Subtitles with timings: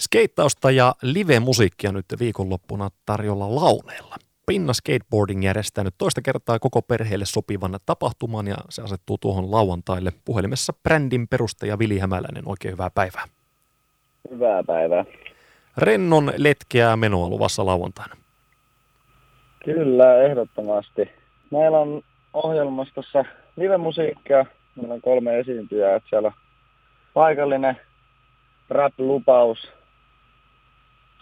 [0.00, 4.16] Skeittausta ja live-musiikkia nyt viikonloppuna tarjolla launeella.
[4.46, 10.12] Pinna Skateboarding järjestää nyt toista kertaa koko perheelle sopivan tapahtuman ja se asettuu tuohon lauantaille.
[10.24, 13.24] Puhelimessa brändin perustaja Vili Hämäläinen, oikein hyvää päivää.
[14.30, 15.04] Hyvää päivää.
[15.76, 18.16] Rennon letkeää menoa luvassa lauantaina.
[19.64, 21.10] Kyllä, ehdottomasti.
[21.50, 22.02] Meillä on
[22.32, 23.24] ohjelmastossa
[23.56, 24.46] live-musiikkia.
[24.76, 25.96] Meillä on kolme esiintyjää.
[25.96, 26.34] Että siellä on
[27.14, 27.80] paikallinen
[28.70, 29.72] rap-lupaus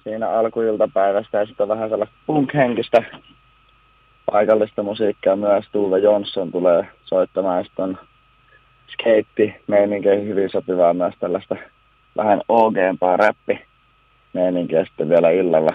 [0.05, 3.03] siinä alkuiltapäivästä ja sitten vähän sellaista punk-henkistä
[4.33, 5.65] paikallista musiikkia myös.
[5.73, 7.99] Tuve Johnson tulee soittamaan ja sitten on
[8.93, 9.55] skeitti
[10.27, 11.57] hyvin sopivaa myös tällaista
[12.17, 13.61] vähän OG-paa räppi
[14.33, 15.75] meininkiä sitten vielä illalla.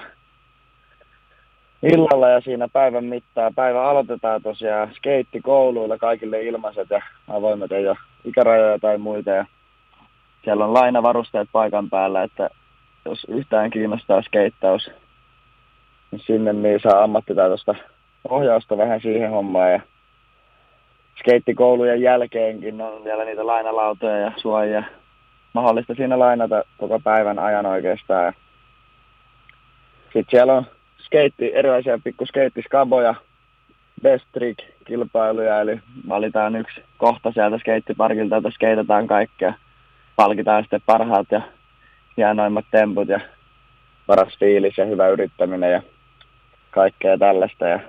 [1.83, 3.55] Illalla ja siinä päivän mittaan.
[3.55, 9.29] Päivä aloitetaan tosiaan skeittikouluilla kaikille ilmaiset ja avoimet ei ole ikärajoja tai muita.
[9.29, 9.45] Ja
[10.43, 12.49] siellä on lainavarusteet paikan päällä, että
[13.05, 14.91] jos yhtään kiinnostaa skeittaus,
[16.11, 17.75] niin sinne niin saa ammattitaitoista
[18.29, 19.71] ohjausta vähän siihen hommaan.
[19.71, 19.79] Ja
[21.19, 24.83] skeittikoulujen jälkeenkin on vielä niitä lainalautoja ja suojia
[25.53, 28.33] mahdollista siinä lainata koko päivän ajan oikeastaan.
[30.03, 30.65] Sitten siellä on
[30.97, 33.15] skeitti, erilaisia pikku skeittiskaboja,
[34.01, 39.53] best trick kilpailuja, eli valitaan yksi kohta sieltä skeittiparkilta, että skeitataan kaikkea.
[40.15, 41.41] Palkitaan sitten parhaat ja
[42.17, 43.19] hienoimmat temput ja
[44.07, 45.81] paras fiilis ja hyvä yrittäminen ja
[46.71, 47.67] kaikkea tällaista.
[47.67, 47.79] Ja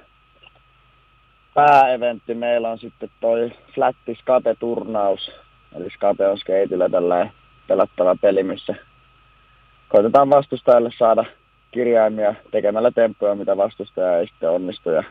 [1.54, 5.30] pääeventti meillä on sitten toi Flatti Skape-turnaus.
[5.76, 7.32] Eli Skape on skeitillä tällainen
[7.68, 8.74] pelattava peli, missä
[9.88, 11.24] koitetaan vastustajalle saada
[11.70, 14.90] kirjaimia tekemällä temppuja, mitä vastustaja ei sitten onnistu.
[14.90, 15.04] Ja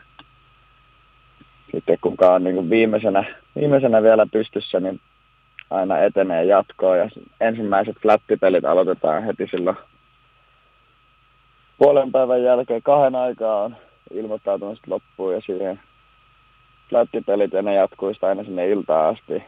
[1.72, 3.24] sitten kuka on niin viimeisenä,
[3.56, 5.00] viimeisenä vielä pystyssä, niin
[5.70, 6.98] aina etenee jatkoon.
[6.98, 7.08] Ja
[7.40, 9.76] ensimmäiset flattipelit aloitetaan heti silloin
[11.78, 13.76] puolen päivän jälkeen kahden aikaa on
[14.10, 15.80] ilmoittautumista loppuun ja siihen
[16.88, 19.44] flattipelit ja ne jatkuisi aina sinne iltaan asti.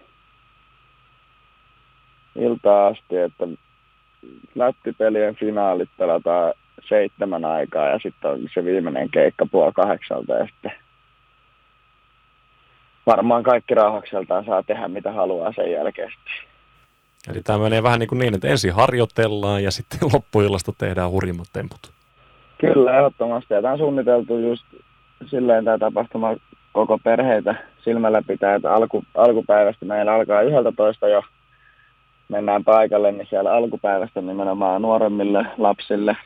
[2.37, 3.49] Iltaan asti, että
[4.55, 6.55] flattipelien finaalit pelataan
[6.89, 10.73] seitsemän aikaa ja sitten on se viimeinen keikka puoli kahdeksalta ja sitten
[13.09, 16.11] varmaan kaikki rauhakseltaan saa tehdä mitä haluaa sen jälkeen.
[17.31, 21.49] Eli tämä menee vähän niin, kuin niin että ensin harjoitellaan ja sitten loppuillasta tehdään hurjimmat
[21.53, 21.93] temput.
[22.59, 23.55] Kyllä, ehdottomasti.
[23.55, 24.65] Ja tämä on suunniteltu just
[25.27, 26.37] silleen tämä tapahtuma
[26.73, 27.55] koko perheitä
[27.85, 31.23] silmällä pitää, että alku, alkupäivästä meillä alkaa 11 jo
[32.29, 36.17] mennään paikalle, niin siellä alkupäivästä nimenomaan nuoremmille lapsille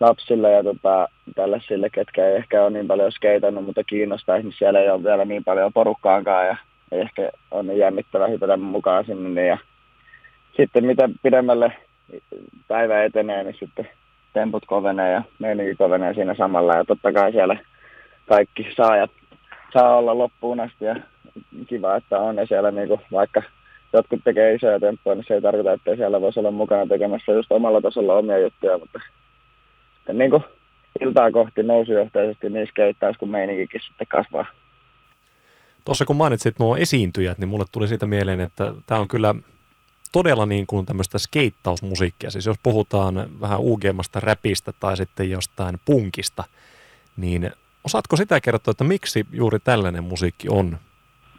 [0.00, 4.80] lapsille ja tota, tällaisille, ketkä ei ehkä ole niin paljon skeitannut, mutta kiinnostaa, niin siellä
[4.80, 6.56] ei ole vielä niin paljon porukkaankaan ja
[6.92, 9.28] ei ehkä ole niin jännittävä hypätä mukaan sinne.
[9.28, 9.58] Niin ja
[10.56, 11.72] sitten mitä pidemmälle
[12.68, 13.88] päivä etenee, niin sitten
[14.32, 16.74] temput kovenee ja meininki kovenee siinä samalla.
[16.74, 17.56] Ja totta kai siellä
[18.28, 19.10] kaikki saajat
[19.72, 20.96] saa olla loppuun asti ja
[21.66, 22.36] kiva, että on.
[22.36, 23.42] Ja siellä niin kuin, vaikka
[23.92, 27.52] jotkut tekee isoja temppuja, niin se ei tarkoita, että siellä voisi olla mukana tekemässä just
[27.52, 29.00] omalla tasolla omia juttuja, mutta
[30.04, 30.44] sitten niin kuin
[31.00, 34.46] iltaa kohti nousujohtaisesti niin skeittaus kuin meininkikin sitten kasvaa.
[35.84, 39.34] Tuossa kun mainitsit nuo esiintyjät, niin mulle tuli siitä mieleen, että tämä on kyllä
[40.12, 42.30] todella niin kuin tämmöistä skeittausmusiikkia.
[42.30, 46.44] Siis jos puhutaan vähän uugeemmasta räpistä tai sitten jostain punkista,
[47.16, 47.50] niin
[47.84, 50.78] osaatko sitä kertoa, että miksi juuri tällainen musiikki on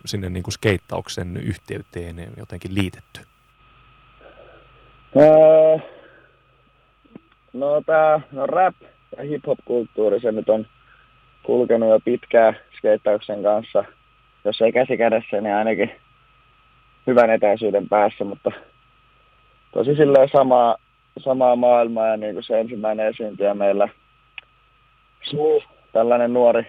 [0.06, 3.20] sinne niin kuin skeittauksen yhteyteen jotenkin liitetty?
[5.18, 5.95] Öö,
[7.56, 8.76] No tää no rap
[9.18, 10.66] ja hip-hop-kulttuuri, se nyt on
[11.44, 13.84] kulkenut jo pitkään skeittauksen kanssa.
[14.46, 15.92] Jos ei käsi kädessä, niin ainakin
[17.08, 18.52] hyvän etäisyyden päässä, mutta
[19.72, 20.76] tosi silleen samaa,
[21.20, 23.90] samaa maailmaa ja niin kuin se ensimmäinen esiintyjä meillä
[25.24, 26.68] Smooth, tällainen nuori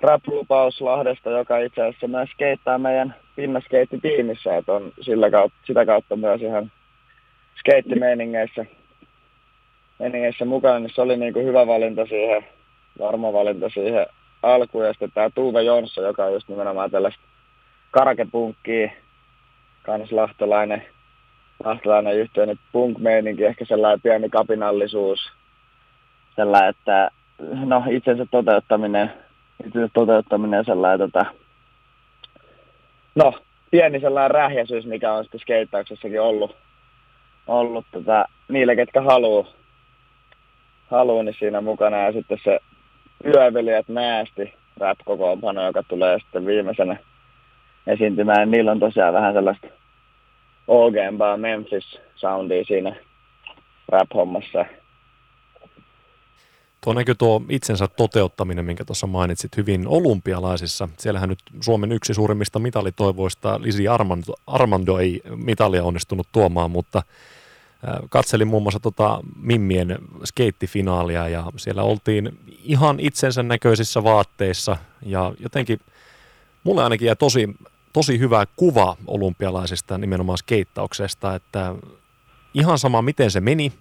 [0.00, 6.16] rap-lupaus Lahdesta, joka itse asiassa myös skeittaa meidän pinnaskeittitiimissä, että on sillä kautta, sitä kautta
[6.16, 6.72] myös ihan
[7.58, 8.64] skeittimeiningeissä
[9.98, 12.44] meningeissä mukana, niin se oli niin kuin hyvä valinta siihen,
[12.98, 14.06] varma valinta siihen
[14.42, 14.84] alkuun.
[14.84, 17.20] Ja sitten tämä Tuve Jonsson, joka on just nimenomaan tällaista
[17.90, 18.92] karakepunkkiä,
[19.82, 20.84] kans lahtolainen,
[21.64, 25.32] lahtolainen yhteinen punk-meininki, ehkä sellainen pieni kapinallisuus,
[26.36, 27.10] sellainen, että
[27.64, 29.12] no itsensä toteuttaminen,
[29.66, 31.26] itsensä toteuttaminen sellainen, tota,
[33.14, 33.32] no
[33.70, 36.56] pieni sellainen rähjäisyys, mikä on sitten skeittauksessakin ollut,
[37.46, 39.57] ollut tota, niille, ketkä haluaa
[40.90, 41.96] haluaa, niin siinä mukana.
[41.96, 42.60] Ja sitten se
[43.24, 46.96] yövelijät näästi rap-kokoonpano, joka tulee sitten viimeisenä
[47.86, 48.50] esiintymään.
[48.50, 49.66] Niillä on tosiaan vähän sellaista
[50.68, 52.96] OG-baa Memphis-soundia siinä,
[53.88, 54.64] rap-hommassa.
[56.84, 60.88] Tuo näkyy tuo itsensä toteuttaminen, minkä tuossa mainitsit hyvin olympialaisissa.
[60.98, 67.02] Siellähän nyt Suomen yksi suurimmista mitalitoivoista, Lisi Armando, Armando ei mitalia onnistunut tuomaan, mutta
[68.08, 75.80] katselin muun muassa tota Mimmien skeittifinaalia ja siellä oltiin ihan itsensä näköisissä vaatteissa ja jotenkin
[76.64, 77.56] mulle ainakin jäi tosi,
[77.92, 81.74] tosi hyvä kuva olympialaisista nimenomaan skeittauksesta, että
[82.54, 83.72] ihan sama miten se meni,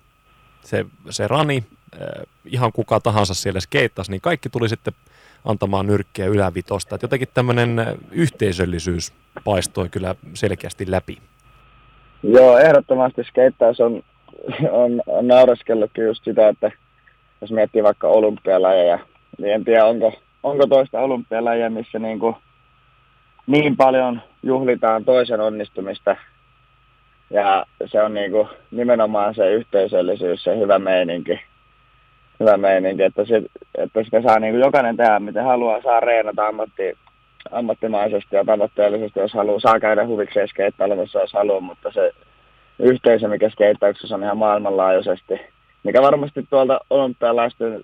[0.63, 1.63] se, se rani,
[2.45, 4.93] ihan kuka tahansa siellä skeittasi, niin kaikki tuli sitten
[5.45, 6.95] antamaan nyrkkiä ylävitosta.
[6.95, 9.13] Että jotenkin tämmöinen yhteisöllisyys
[9.43, 11.17] paistoi kyllä selkeästi läpi.
[12.23, 14.03] Joo, ehdottomasti skeittaus on,
[14.71, 15.25] on, on
[16.07, 16.71] just sitä, että
[17.41, 18.99] jos miettii vaikka olympialajeja,
[19.37, 22.35] niin en tiedä onko, onko toista olympialajia, missä niin, kuin
[23.47, 26.15] niin paljon juhlitaan toisen onnistumista.
[27.29, 31.39] Ja se on niin kuin nimenomaan se yhteisöllisyys, se hyvä meininki.
[32.39, 33.41] Hyvä meininki, että, se,
[33.77, 36.97] että sitä saa niin kuin jokainen tehdä, miten haluaa, saa reenata ammatti,
[37.51, 39.59] ammattimaisesti ja tavoitteellisesti, jos haluaa.
[39.59, 42.11] Saa käydä huvikseen skeittailemassa, jos haluaa, mutta se
[42.79, 45.33] yhteisö, mikä skeittauksessa on ihan maailmanlaajuisesti,
[45.83, 47.83] mikä varmasti tuolta olympialaisten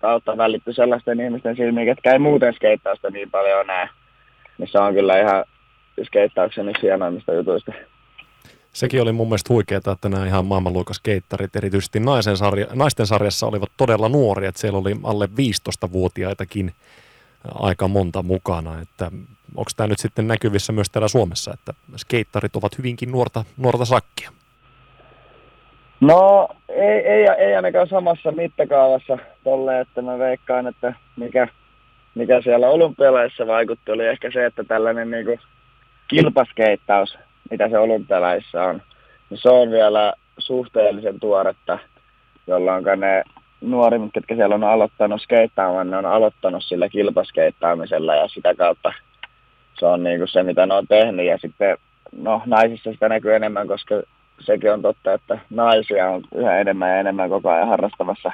[0.00, 3.88] kautta välittyy sellaisten ihmisten silmiin, jotka ei muuten skeittausta niin paljon näe.
[4.58, 5.44] Niin se on kyllä ihan
[6.04, 7.72] skeittauksen yksi hienoimmista jutuista.
[8.72, 13.46] Sekin oli mun mielestä huikeaa, että nämä ihan maailmanluokas skeittarit, erityisesti naisen sarja, naisten sarjassa
[13.46, 16.72] olivat todella nuoria, että siellä oli alle 15-vuotiaitakin
[17.54, 19.10] aika monta mukana, että
[19.56, 24.30] onko tämä nyt sitten näkyvissä myös täällä Suomessa, että skeittarit ovat hyvinkin nuorta, nuorta sakkia?
[26.00, 31.48] No ei, ei, ei ainakaan samassa mittakaavassa tolle, että mä veikkaan, että mikä,
[32.14, 35.40] mikä siellä olympialaisissa vaikutti, oli ehkä se, että tällainen niin
[36.08, 37.18] kilpaskeittaus,
[37.50, 38.82] mitä se olympialaisissa on,
[39.30, 41.78] niin se on vielä suhteellisen tuoretta,
[42.46, 43.24] jolloin ne
[43.70, 48.92] nuorimmat, ketkä siellä on aloittanut skeittaamaan, ne on aloittanut sillä kilpaskeittaamisella ja sitä kautta
[49.78, 51.26] se on niin kuin se, mitä ne on tehnyt.
[51.26, 51.76] Ja sitten
[52.16, 53.94] no, naisissa sitä näkyy enemmän, koska
[54.40, 58.32] sekin on totta, että naisia on yhä enemmän ja enemmän koko ajan harrastavassa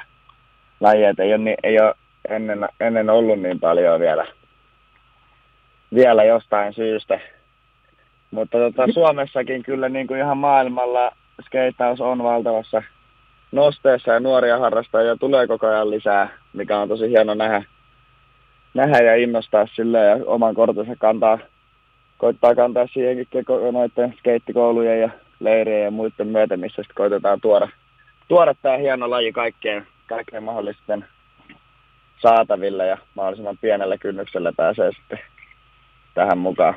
[0.79, 1.13] lajia.
[1.17, 1.95] Ei ole, ei ole
[2.29, 4.25] ennen, ennen ollut niin paljon vielä,
[5.95, 7.19] vielä jostain syystä.
[8.31, 11.11] Mutta tota, Suomessakin kyllä niin kuin ihan maailmalla
[11.45, 12.83] skeittaus on valtavassa
[13.51, 17.63] nosteessa ja nuoria harrastajia tulee koko ajan lisää, mikä on tosi hieno nähdä,
[18.73, 21.39] nähdä ja innostaa sille ja oman kortensa kantaa,
[22.17, 23.27] koittaa kantaa siihenkin
[23.71, 25.09] noiden skeittikoulujen ja
[25.39, 27.67] leirien ja muiden myötä, missä sitten koitetaan tuoda,
[28.27, 31.05] tuoda tämä hieno laji kaikkeen, kaikkeen mahdollisten
[32.21, 35.19] saataville ja mahdollisimman pienellä kynnyksellä pääsee sitten
[36.13, 36.73] tähän mukaan.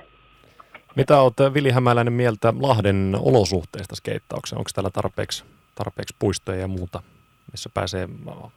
[0.96, 4.58] Mitä olet Vili Hämäläinen mieltä Lahden olosuhteista skeittaukseen?
[4.58, 5.44] Onko täällä tarpeeksi
[5.74, 7.02] tarpeeksi puistoja ja muuta,
[7.52, 8.08] missä pääsee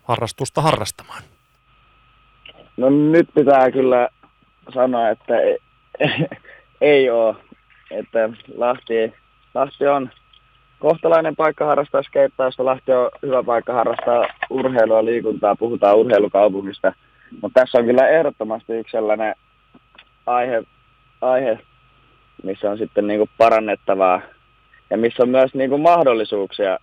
[0.03, 1.23] harrastusta harrastamaan?
[2.77, 4.09] No nyt pitää kyllä
[4.73, 5.59] sanoa, että ei,
[6.81, 7.35] ei ole.
[7.91, 9.13] Että Lahti,
[9.53, 10.09] Lahti on
[10.79, 12.65] kohtalainen paikka harrastaa skeittausta.
[12.65, 16.93] Lahti on hyvä paikka harrastaa urheilua, liikuntaa, puhutaan urheilukaupungista.
[17.41, 19.35] Mutta tässä on kyllä ehdottomasti yksi sellainen
[20.25, 20.63] aihe,
[21.21, 21.59] aihe
[22.43, 24.21] missä on sitten niinku parannettavaa
[24.89, 26.77] ja missä on myös niinku mahdollisuuksia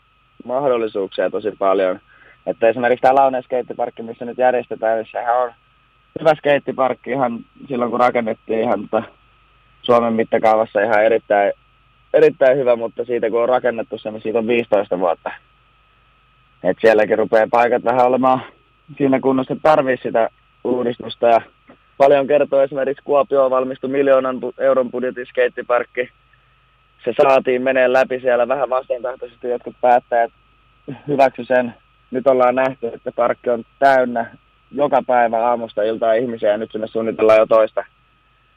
[0.44, 2.00] mahdollisuuksia tosi paljon.
[2.46, 5.52] Että esimerkiksi tämä Launeen skeittiparkki, missä nyt järjestetään, niin sehän on
[6.20, 9.02] hyvä skeittiparkki ihan silloin, kun rakennettiin ihan tota
[9.82, 11.52] Suomen mittakaavassa ihan erittäin,
[12.14, 15.30] erittäin hyvä, mutta siitä kun on rakennettu se, niin siitä on 15 vuotta.
[16.62, 18.40] Et sielläkin rupeaa paikat vähän olemaan
[18.96, 20.28] siinä kunnossa, että tarvii sitä
[20.64, 21.26] uudistusta.
[21.26, 21.40] Ja
[21.96, 26.10] paljon kertoo esimerkiksi Kuopio valmistui miljoonan euron budjetin skeittiparkki
[27.04, 30.32] se saatiin menee läpi siellä vähän vastentahtoisesti jotkut päättäjät
[31.08, 31.74] hyväksy sen.
[32.10, 34.26] Nyt ollaan nähty, että parkki on täynnä
[34.70, 37.84] joka päivä aamusta iltaa ihmisiä ja nyt sinne suunnitellaan jo toista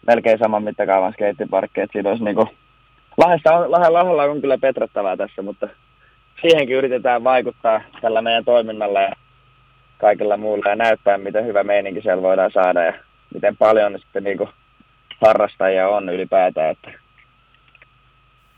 [0.08, 1.82] melkein saman mittakaavan skeittiparkki.
[1.82, 2.50] Että siinä olisi niinku,
[3.18, 5.68] Lahdessa on, Lahdella on kyllä petrattavaa tässä, mutta
[6.42, 9.12] siihenkin yritetään vaikuttaa tällä meidän toiminnalla ja
[9.98, 12.94] kaikilla muulla ja näyttää, miten hyvä meininki siellä voidaan saada ja
[13.34, 14.50] miten paljon sitten niinku
[15.22, 16.72] harrastajia on ylipäätään.
[16.72, 17.07] Että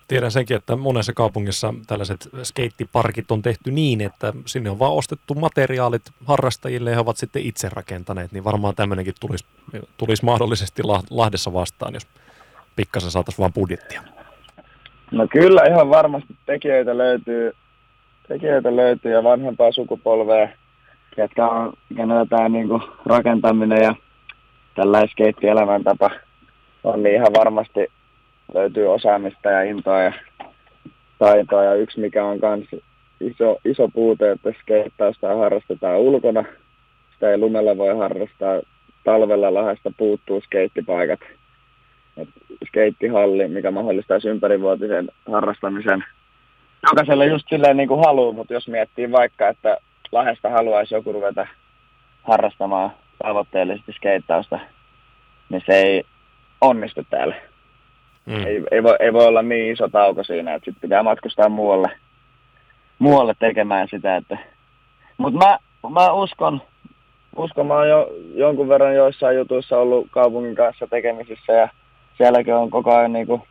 [0.10, 5.36] Tiedän senkin, että monessa kaupungissa tällaiset skeittiparkit on tehty niin, että sinne on vaan ostettu
[5.36, 9.46] materiaalit harrastajille ja he ovat sitten itse rakentaneet, niin varmaan tämmöinenkin tulisi,
[9.98, 12.08] tulisi mahdollisesti Lahdessa vastaan, jos
[12.75, 14.01] pikkasen saataisiin vaan budjettia.
[15.12, 17.51] No kyllä ihan varmasti tekijöitä löytyy,
[18.28, 20.50] tekijöitä löytyy ja vanhempaa sukupolvea,
[21.18, 21.74] jotka on,
[22.30, 22.68] tämä niin
[23.06, 23.96] rakentaminen ja
[24.75, 26.10] tällainen skeittielämäntapa
[26.84, 27.88] on niin ihan varmasti
[28.53, 30.13] löytyy osaamista ja intoa ja
[31.20, 31.63] taitoa.
[31.63, 32.68] Ja yksi, mikä on kans
[33.20, 36.44] iso, iso puute, että skeittausta harrastetaan ulkona.
[37.13, 38.62] Sitä ei lumella voi harrastaa.
[39.03, 41.20] Talvella lahesta puuttuu skeittipaikat.
[42.18, 42.29] Et
[42.68, 46.03] skeittihalli, mikä mahdollistaisi ympärivuotisen harrastamisen
[46.84, 49.77] jokaiselle just silleen niin kuin haluaa, mutta jos miettii vaikka, että
[50.12, 51.48] lahesta haluaisi joku ruveta
[52.24, 52.91] harrastamaan
[53.24, 54.60] tavoitteellisesti skeittausta,
[55.50, 56.03] niin se ei
[56.62, 57.36] onnistu täällä.
[58.26, 58.46] Mm.
[58.46, 61.92] Ei, ei, voi, ei voi olla niin iso tauko siinä, että sitten pitää matkustaa muualle,
[63.00, 64.16] muualle tekemään sitä.
[64.16, 64.38] Että...
[65.18, 65.58] Mutta mä,
[65.90, 66.62] mä uskon,
[67.36, 71.70] uskon, mä oon jo jonkun verran joissain jutuissa ollut kaupungin kanssa tekemisissä ja
[72.18, 73.42] sielläkin on koko ajan niin kuin,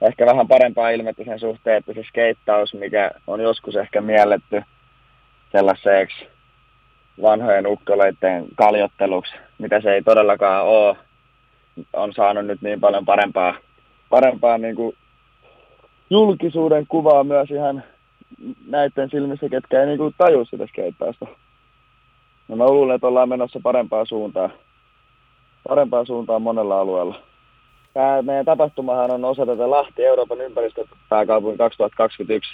[0.00, 4.62] ehkä vähän parempaa ilmettä sen suhteen, että se skeittaus, mikä on joskus ehkä mielletty
[5.52, 6.28] sellaiseksi
[7.22, 10.96] vanhojen ukkoleiden kaljotteluksi, mitä se ei todellakaan ole,
[11.92, 13.54] on saanut nyt niin paljon parempaa,
[14.10, 14.96] parempaa niin kuin
[16.10, 17.82] julkisuuden kuvaa myös ihan
[18.66, 21.26] näiden silmissä, ketkä ei niin kuin taju sitä skeittausta.
[22.48, 24.52] No mä luulen, että ollaan menossa parempaa suuntaan,
[25.68, 27.20] parempaa suuntaan monella alueella.
[27.94, 32.50] Tämä meidän tapahtumahan on osa tätä Lahti Euroopan ympäristöpääkaupungin 2021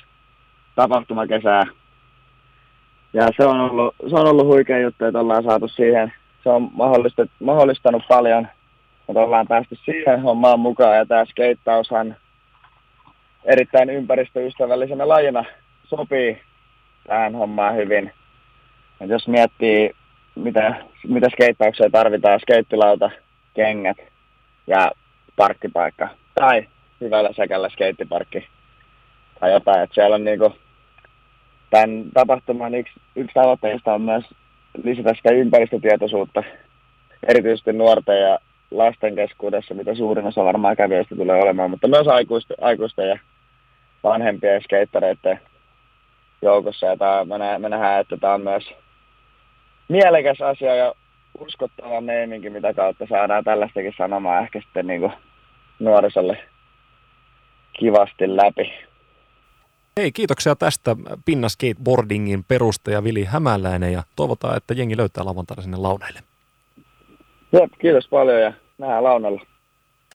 [0.77, 1.67] tapahtumakesää.
[3.13, 6.13] Ja se on ollut, se on ollut huikea juttu, että ollaan saatu siihen.
[6.43, 6.71] Se on
[7.41, 8.49] mahdollistanut paljon,
[9.09, 10.97] että ollaan päästy siihen hommaan mukaan.
[10.97, 12.17] Ja tämä skeittaushan
[13.45, 15.45] erittäin ympäristöystävällisenä lajina
[15.85, 16.41] sopii
[17.07, 18.13] tähän hommaan hyvin.
[19.01, 19.91] Et jos miettii,
[20.35, 20.75] mitä,
[21.09, 23.11] mitä skeittaukseen tarvitaan, skeittilauta,
[23.55, 23.97] kengät
[24.67, 24.91] ja
[25.37, 26.09] parkkipaikka.
[26.35, 26.69] Tai
[27.01, 28.49] hyvällä sekällä skeittiparkki
[29.41, 29.83] tai jotain.
[29.83, 30.55] Että siellä on niinku,
[31.71, 34.25] tämän tapahtuman yksi, yksi tavoitteista on myös
[34.83, 36.43] lisätä sitä ympäristötietoisuutta,
[37.29, 38.39] erityisesti nuorten ja
[38.71, 43.19] lasten keskuudessa, mitä suurin osa varmaan kävijöistä tulee olemaan, mutta myös aikuisten, aikuisten ja
[44.03, 45.41] vanhempien skeittareiden
[46.43, 46.87] joukossa.
[46.87, 48.73] Ja tämä, me, me nähdään, että tämä on myös
[49.89, 50.95] mielekäs asia ja
[51.39, 55.13] uskottava meininki, mitä kautta saadaan tällaistakin sanomaa ehkä sitten niin kuin
[55.79, 56.39] nuorisolle
[57.73, 58.73] kivasti läpi.
[60.01, 65.77] Hei, kiitoksia tästä Pinna Skateboardingin perustaja Vili Hämäläinen ja toivotaan, että jengi löytää lavantaina sinne
[65.77, 66.21] launeille.
[67.61, 69.41] Jep, kiitos paljon ja nähdään launalla.